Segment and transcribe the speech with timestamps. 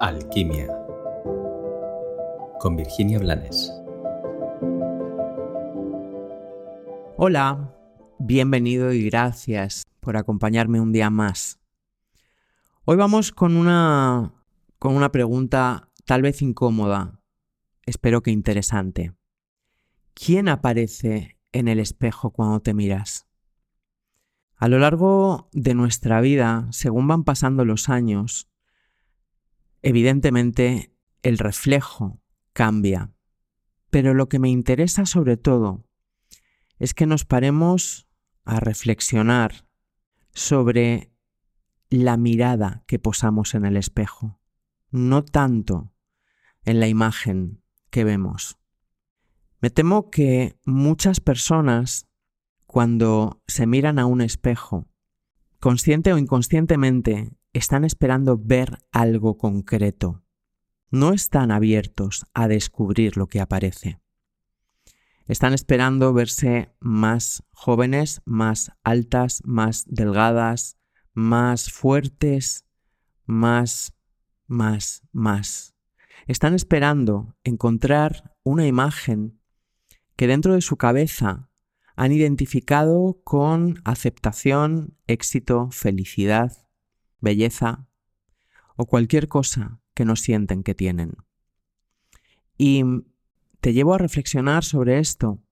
[0.00, 0.68] Alquimia
[2.60, 3.72] con Virginia Blanes.
[7.16, 7.74] Hola,
[8.20, 11.58] bienvenido y gracias por acompañarme un día más.
[12.84, 14.34] Hoy vamos con una
[14.78, 17.20] con una pregunta tal vez incómoda,
[17.84, 19.14] espero que interesante.
[20.14, 23.26] ¿Quién aparece en el espejo cuando te miras?
[24.54, 28.48] A lo largo de nuestra vida, según van pasando los años,
[29.88, 32.20] Evidentemente, el reflejo
[32.52, 33.14] cambia,
[33.88, 35.88] pero lo que me interesa sobre todo
[36.78, 38.06] es que nos paremos
[38.44, 39.66] a reflexionar
[40.34, 41.10] sobre
[41.88, 44.38] la mirada que posamos en el espejo,
[44.90, 45.94] no tanto
[46.66, 48.58] en la imagen que vemos.
[49.62, 52.06] Me temo que muchas personas,
[52.66, 54.86] cuando se miran a un espejo,
[55.60, 60.22] consciente o inconscientemente, están esperando ver algo concreto.
[60.90, 64.00] No están abiertos a descubrir lo que aparece.
[65.26, 70.78] Están esperando verse más jóvenes, más altas, más delgadas,
[71.12, 72.64] más fuertes,
[73.26, 73.92] más,
[74.46, 75.74] más, más.
[76.28, 79.40] Están esperando encontrar una imagen
[80.16, 81.50] que dentro de su cabeza
[81.96, 86.67] han identificado con aceptación, éxito, felicidad,
[87.20, 87.86] belleza
[88.76, 91.16] o cualquier cosa que no sienten que tienen.
[92.56, 92.84] Y
[93.60, 95.42] te llevo a reflexionar sobre esto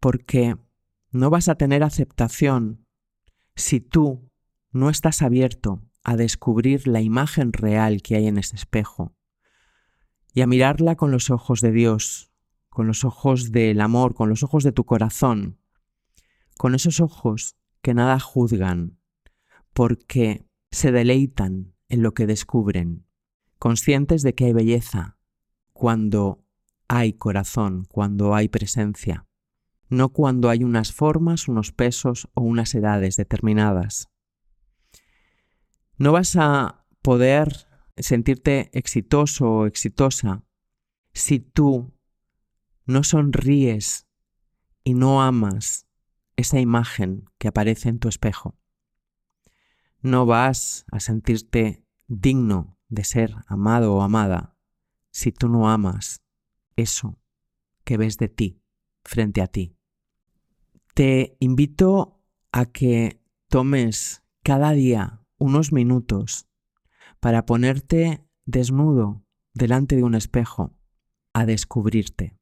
[0.00, 0.56] porque
[1.10, 2.86] no vas a tener aceptación
[3.56, 4.30] si tú
[4.72, 9.14] no estás abierto a descubrir la imagen real que hay en ese espejo
[10.32, 12.32] y a mirarla con los ojos de Dios,
[12.68, 15.58] con los ojos del amor, con los ojos de tu corazón,
[16.58, 18.98] con esos ojos que nada juzgan,
[19.72, 23.06] porque se deleitan en lo que descubren,
[23.58, 25.16] conscientes de que hay belleza
[25.72, 26.44] cuando
[26.88, 29.26] hay corazón, cuando hay presencia,
[29.88, 34.10] no cuando hay unas formas, unos pesos o unas edades determinadas.
[35.96, 40.42] No vas a poder sentirte exitoso o exitosa
[41.12, 41.94] si tú
[42.84, 44.08] no sonríes
[44.82, 45.86] y no amas
[46.36, 48.58] esa imagen que aparece en tu espejo
[50.04, 54.54] no vas a sentirte digno de ser amado o amada
[55.10, 56.22] si tú no amas
[56.76, 57.18] eso
[57.84, 58.60] que ves de ti
[59.02, 59.78] frente a ti.
[60.92, 62.20] Te invito
[62.52, 66.48] a que tomes cada día unos minutos
[67.18, 70.76] para ponerte desnudo delante de un espejo
[71.32, 72.36] a descubrirte,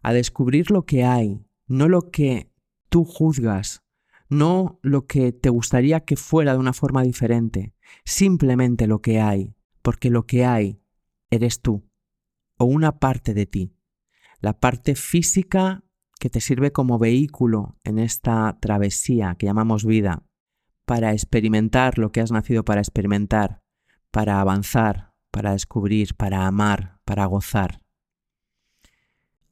[0.00, 2.52] a descubrir lo que hay, no lo que
[2.88, 3.82] tú juzgas
[4.32, 9.54] no lo que te gustaría que fuera de una forma diferente, simplemente lo que hay,
[9.82, 10.80] porque lo que hay
[11.30, 11.86] eres tú,
[12.56, 13.76] o una parte de ti,
[14.40, 15.84] la parte física
[16.18, 20.24] que te sirve como vehículo en esta travesía que llamamos vida,
[20.86, 23.62] para experimentar lo que has nacido para experimentar,
[24.10, 27.82] para avanzar, para descubrir, para amar, para gozar.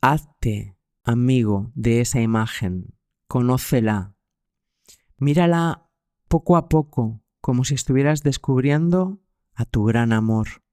[0.00, 2.94] Hazte amigo de esa imagen,
[3.26, 4.14] conócela,
[5.20, 5.86] Mírala
[6.28, 9.20] poco a poco, como si estuvieras descubriendo
[9.54, 10.64] a tu gran amor.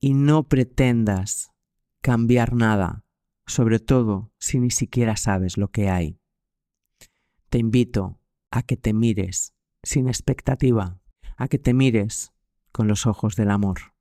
[0.00, 1.52] Y no pretendas
[2.00, 3.04] cambiar nada,
[3.46, 6.18] sobre todo si ni siquiera sabes lo que hay.
[7.48, 8.18] Te invito
[8.50, 9.54] a que te mires
[9.84, 11.00] sin expectativa,
[11.36, 12.32] a que te mires
[12.72, 13.94] con los ojos del amor.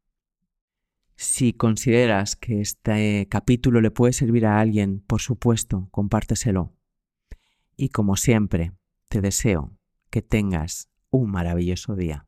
[1.17, 6.73] Si consideras que este capítulo le puede servir a alguien, por supuesto, compárteselo.
[7.77, 8.73] Y como siempre,
[9.15, 9.71] te deseo
[10.09, 12.27] que tengas un maravilloso día.